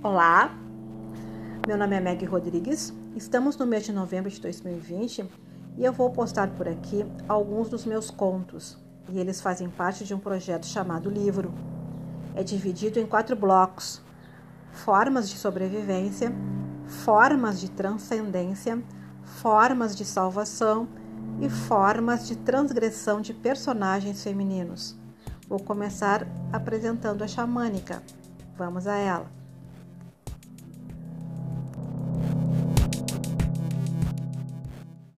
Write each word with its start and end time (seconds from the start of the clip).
Olá, 0.00 0.56
meu 1.66 1.76
nome 1.76 1.96
é 1.96 1.98
Meg 1.98 2.24
Rodrigues, 2.24 2.94
estamos 3.16 3.56
no 3.56 3.66
mês 3.66 3.84
de 3.84 3.92
novembro 3.92 4.30
de 4.30 4.40
2020 4.40 5.28
e 5.76 5.84
eu 5.84 5.92
vou 5.92 6.08
postar 6.10 6.50
por 6.50 6.68
aqui 6.68 7.04
alguns 7.28 7.68
dos 7.68 7.84
meus 7.84 8.08
contos 8.08 8.78
e 9.08 9.18
eles 9.18 9.40
fazem 9.40 9.68
parte 9.68 10.04
de 10.04 10.14
um 10.14 10.20
projeto 10.20 10.66
chamado 10.66 11.10
Livro. 11.10 11.52
É 12.36 12.44
dividido 12.44 13.00
em 13.00 13.06
quatro 13.06 13.34
blocos: 13.34 14.00
formas 14.70 15.28
de 15.28 15.36
sobrevivência, 15.36 16.32
formas 16.86 17.58
de 17.58 17.68
transcendência, 17.68 18.80
formas 19.24 19.96
de 19.96 20.04
salvação 20.04 20.86
e 21.40 21.50
formas 21.50 22.24
de 22.24 22.36
transgressão 22.36 23.20
de 23.20 23.34
personagens 23.34 24.22
femininos. 24.22 24.96
Vou 25.48 25.58
começar 25.58 26.24
apresentando 26.52 27.24
a 27.24 27.26
xamânica. 27.26 28.00
Vamos 28.56 28.86
a 28.86 28.94
ela. 28.94 29.37